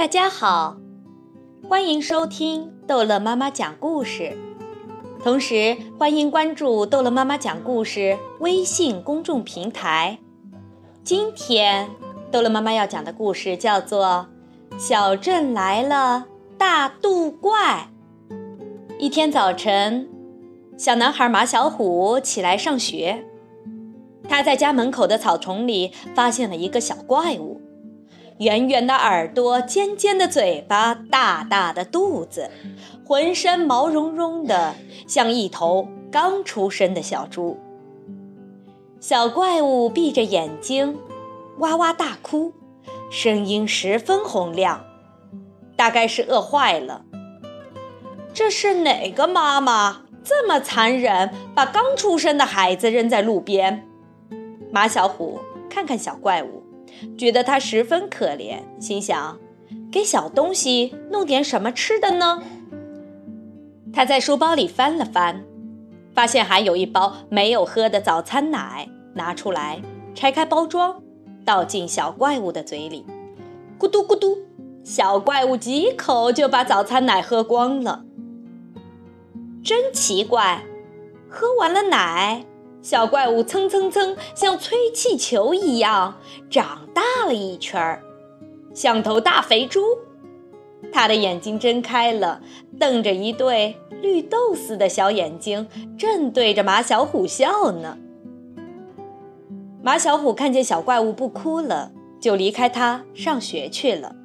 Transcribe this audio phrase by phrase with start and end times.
[0.00, 0.78] 大家好，
[1.68, 4.34] 欢迎收听逗乐妈妈讲故事，
[5.22, 10.18] 同时欢迎关注逗乐妈妈讲故事微信公众平台。
[11.04, 11.90] 今天
[12.32, 14.26] 逗乐妈妈要讲的故事叫做
[14.78, 16.24] 《小镇来了
[16.56, 17.90] 大肚怪》。
[18.98, 20.08] 一天早晨，
[20.78, 23.26] 小男孩马小虎起来上学，
[24.26, 27.49] 他在家门口的草丛里发现了一个小怪物。
[28.40, 32.50] 圆圆的耳朵，尖尖的嘴巴，大大的肚子，
[33.04, 34.74] 浑身毛茸茸的，
[35.06, 37.58] 像一头刚出生的小猪。
[38.98, 40.96] 小怪物闭着眼睛，
[41.58, 42.54] 哇哇大哭，
[43.10, 44.86] 声音十分洪亮，
[45.76, 47.04] 大概是饿坏了。
[48.32, 53.86] 这是哪个妈妈这么残忍，把刚出生的孩子扔在路边？
[54.72, 56.59] 马小虎看看小怪物。
[57.16, 59.38] 觉得他十分可怜，心想：
[59.90, 62.42] 给小东西弄点什么吃的呢？
[63.92, 65.44] 他在书包里翻了翻，
[66.14, 69.82] 发现还有一包没有喝的早餐奶，拿出来，
[70.14, 71.02] 拆开包装，
[71.44, 73.04] 倒进小怪物的嘴里，
[73.78, 74.38] 咕嘟咕嘟，
[74.84, 78.04] 小怪物几口就把早餐奶喝光了。
[79.62, 80.64] 真奇怪，
[81.28, 82.44] 喝完了奶。
[82.82, 86.16] 小怪物蹭蹭蹭，像吹气球一样
[86.48, 88.02] 长大了一圈儿，
[88.74, 89.82] 像头大肥猪。
[90.92, 92.40] 它的眼睛睁开了，
[92.78, 97.98] 瞪着一对绿豆似的小眼睛，正对着马小虎笑呢。
[99.82, 104.16] 马小虎看见小怪物不哭了，就离开它上学去了。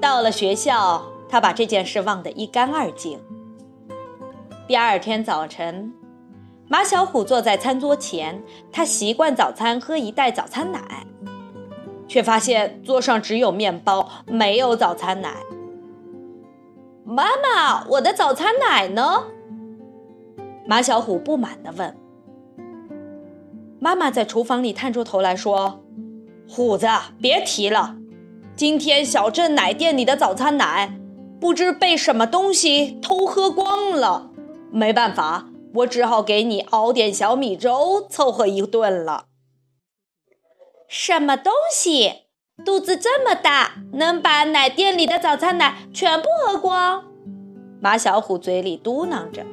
[0.00, 3.20] 到了学校，他把这件事忘得一干二净。
[4.66, 5.92] 第二天早晨。
[6.70, 11.06] 马小虎坐在餐桌前，他习惯早餐喝一袋早餐奶，
[12.06, 15.34] 却发现桌上只有面包，没有早餐奶。
[17.06, 19.24] 妈妈，我的早餐奶呢？
[20.66, 21.96] 马小虎不满地问。
[23.80, 25.80] 妈妈在厨房里探出头来说
[26.46, 26.86] ：“虎子，
[27.18, 27.96] 别提了，
[28.54, 30.98] 今天小镇奶店里的早餐奶，
[31.40, 34.30] 不知被什么东西偷喝光了，
[34.70, 39.26] 没办法。”我只好给你熬点小米粥凑合一顿了。
[40.88, 42.24] 什么东西？
[42.64, 47.04] 肚子这么大，能把奶店里的早餐奶全部喝光？
[47.80, 49.46] 马小虎嘴里嘟囔着。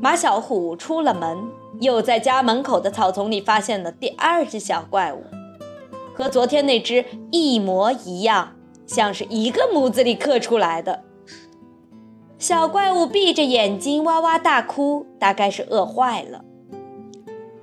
[0.00, 5.24] 马小虎出了门，又在家门口的草丛里发现了第二只小怪物，
[6.14, 11.02] 和昨天那只一模一样，像是一个模子里刻出来的。
[12.38, 16.44] 小怪物闭着眼睛哇哇大哭，大概是饿坏了。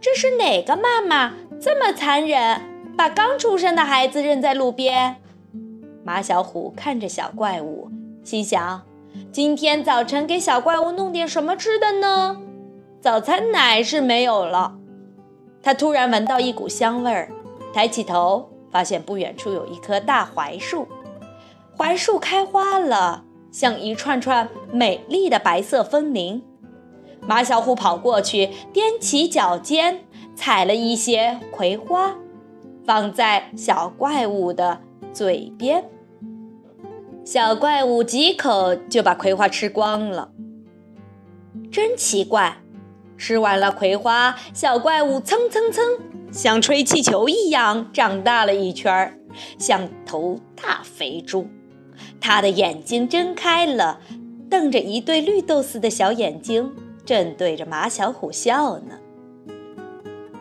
[0.00, 2.60] 这是哪个妈妈这么残忍，
[2.96, 5.16] 把刚出生的孩子扔在路边？
[6.02, 7.88] 马小虎看着小怪物，
[8.24, 8.82] 心想：
[9.30, 12.40] 今天早晨给小怪物弄点什么吃的呢？
[13.00, 14.76] 早餐奶是没有了。
[15.62, 17.30] 他突然闻到一股香味儿，
[17.72, 20.88] 抬起头，发现不远处有一棵大槐树，
[21.76, 23.22] 槐树开花了。
[23.56, 26.42] 像一串串美丽的白色风铃，
[27.26, 32.16] 马小虎跑过去，踮起脚尖采了一些葵花，
[32.84, 35.82] 放在小怪物的嘴边。
[37.24, 40.28] 小怪物几口就把葵花吃光了。
[41.72, 42.58] 真奇怪，
[43.16, 45.82] 吃完了葵花，小怪物蹭蹭蹭，
[46.30, 49.18] 像吹气球一样长大了一圈儿，
[49.58, 51.48] 像头大肥猪。
[52.20, 54.00] 他的眼睛睁开了，
[54.50, 56.72] 瞪着一对绿豆似的小眼睛，
[57.04, 58.96] 正对着马小虎笑呢。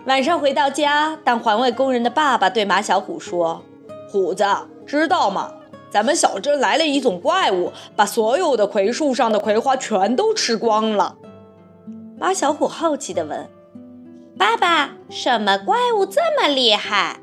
[0.06, 3.64] 晚上回到家，当环卫工人的爸爸对马小虎说
[4.08, 4.46] ：“虎子，
[4.86, 5.52] 知道吗？
[5.90, 11.18] 咱们小镇来了一种怪物，把所有的葵树上的葵花全都吃光了。”
[12.20, 13.50] 马小虎好奇地问
[14.38, 17.22] ：“爸爸，什么怪物这么厉害？”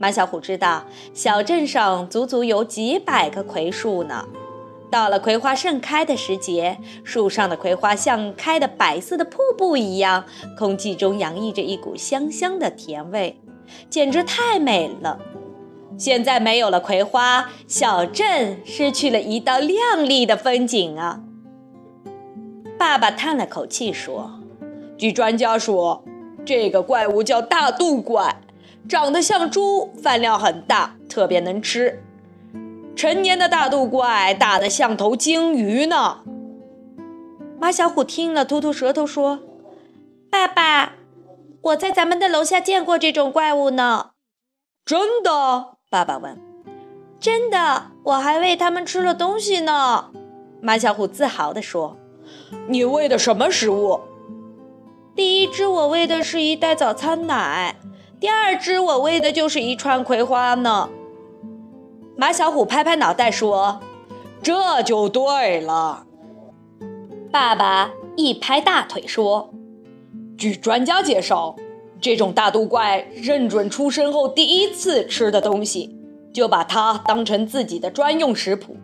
[0.00, 4.26] 马小虎知道，小镇上足足有几百个葵树呢。
[4.90, 10.24] 到了葵花盛开的时节，树上的葵花像开的白色的瀑布一样，
[10.56, 13.38] 空气中洋溢着一股香香的甜味，
[13.90, 15.20] 简直太美了。
[15.98, 21.20] 现在没有了葵花，小镇失去了一道亮丽的风景啊！
[22.78, 24.40] 爸爸叹了口气说
[24.96, 26.02] ：“据专家说，
[26.46, 28.40] 这个怪物叫大肚怪。”
[28.88, 32.02] 长得像猪，饭量很大，特别能吃。
[32.96, 36.20] 成年的大肚怪大得像头鲸鱼呢。
[37.58, 39.40] 马小虎听了，吐吐舌头说
[40.30, 40.94] ：“爸爸，
[41.62, 44.10] 我在咱们的楼下见过这种怪物呢。”
[44.84, 45.76] 真的？
[45.90, 46.38] 爸爸问。
[47.20, 50.10] 真的，我还喂它们吃了东西呢。
[50.62, 51.96] 马小虎自豪地说
[52.68, 54.00] ：“你喂的什么食物？”
[55.14, 57.76] 第一只我喂的是一袋早餐奶，
[58.20, 60.90] 第二只我喂的就是一串葵花呢。
[62.18, 63.80] 马小虎拍拍脑袋说
[64.42, 66.04] ：“这就对了。”
[67.32, 69.54] 爸爸一拍大腿说
[70.36, 71.56] ：“据专家介绍，
[71.98, 75.96] 这种大肚怪认准出生后第一次吃的东西，
[76.34, 78.76] 就把它当成自己的专用食谱，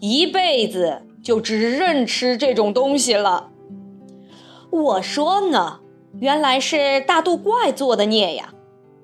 [0.00, 3.48] 一辈子就只认吃这种东西了。”
[4.70, 5.80] 我说呢，
[6.20, 8.52] 原来是大肚怪做的孽呀！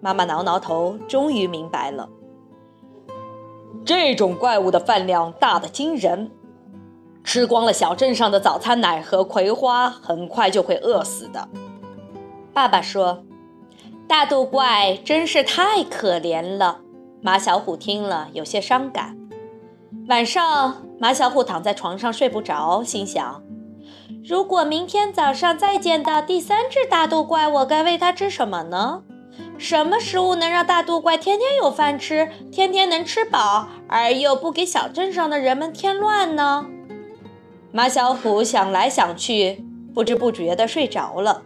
[0.00, 2.08] 妈妈挠挠头，终于明白了。
[3.84, 6.30] 这种怪物的饭量大得惊人，
[7.24, 11.48] 吃光了小镇上的早餐奶和葵花，很快就会饿死的。
[12.52, 13.24] 爸爸说
[14.06, 16.80] ：“大肚怪真是太可怜了。”
[17.22, 19.16] 马小虎听了有些伤感。
[20.08, 23.42] 晚上，马小虎躺在床上睡不着，心想。
[24.24, 29.02] 如果明天早上再见到第三只大肚怪，我该喂它吃什么呢？
[29.58, 36.66] 什么食物能让大肚怪天天有饭吃，天天能吃饱，而又不给小镇上的人们添乱呢？
[37.72, 41.42] 马小虎想来想去，不知不觉地睡着了。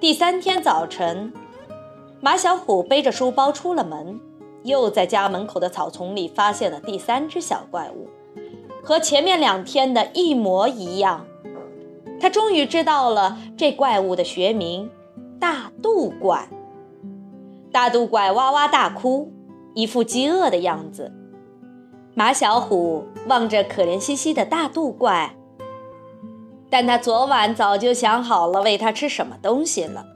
[0.00, 1.30] 第三天早晨，
[2.20, 4.18] 马小虎背着书包出了门，
[4.64, 8.08] 又在家门口的草丛里发现了第三只小怪物，
[8.82, 11.26] 和前面两天的一模一样。
[12.18, 14.90] 他终于知道了这怪物的学名——
[15.38, 16.48] 大肚怪。
[17.70, 19.32] 大肚怪哇哇大哭，
[19.74, 21.12] 一副饥饿的样子。
[22.14, 25.36] 马小虎望着可怜兮兮的大肚怪，
[26.70, 30.06] 但他昨晚早就想好了喂它吃什么东西了。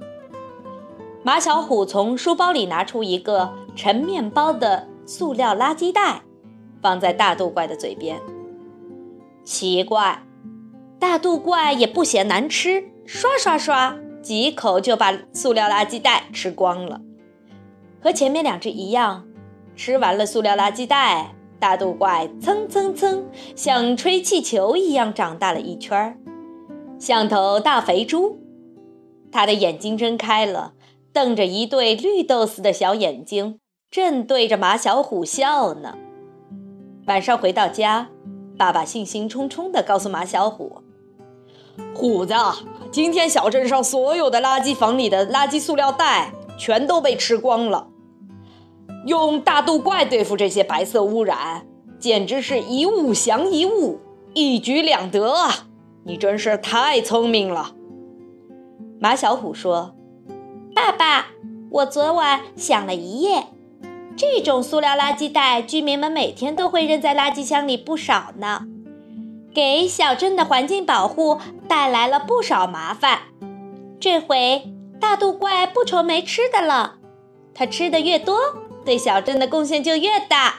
[1.22, 6.22] 马小虎从书包里拿出一个盛面包的塑料垃圾袋，
[6.81, 8.20] 放在大肚怪的嘴边。
[9.44, 10.22] 奇怪。
[10.99, 17.00] 大肚怪也不嫌难吃，刷刷刷，几口就把塑料垃圾袋吃光了。
[18.02, 19.25] 和前面两只一样，
[19.76, 26.16] 吃完了塑料垃圾袋，大肚怪蹭蹭蹭，像吹气球一样长大了一圈儿，
[26.99, 28.38] 像头大肥猪。
[29.31, 30.72] 他的眼睛睁开了，
[31.12, 35.96] 瞪着一对绿豆似的小眼睛，正对着马小虎笑呢。
[37.06, 38.08] 晚上回到家，
[38.58, 40.82] 爸爸兴兴冲冲地告诉马小虎。
[41.94, 42.34] 虎子，
[42.90, 47.88] 今天小镇上所有的垃圾房里的垃圾塑料袋全都被吃光了。
[49.06, 51.66] 用大肚怪对付这些白色污染，
[51.99, 54.00] 简直是一物降一物，
[54.34, 55.66] 一举两得啊！
[56.04, 57.72] 你真是太聪明了。
[59.00, 59.94] 马小虎说
[60.75, 61.26] ：“爸爸，
[61.70, 63.46] 我昨晚想了一夜，
[64.16, 68.66] 这种塑料垃圾袋，居民们每天都会扔在垃圾箱里不少呢。”
[69.54, 71.38] 给小镇的环境保护
[71.69, 73.19] 带来了不少麻烦。
[74.00, 76.94] 这回大肚怪不愁没吃的了，
[77.52, 78.38] 它吃的越多，
[78.84, 80.56] 对小镇的贡献就越大。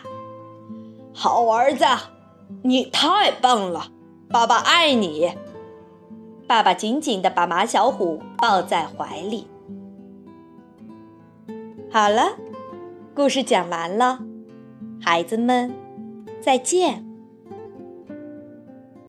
[1.13, 1.85] 好儿子，
[2.63, 3.87] 你太棒了，
[4.29, 5.31] 爸爸爱你。
[6.47, 9.47] 爸爸紧紧的把马小虎抱在怀里。
[11.91, 12.37] 好了，
[13.15, 14.19] 故事讲完了，
[15.01, 15.73] 孩子们，
[16.41, 17.12] 再见。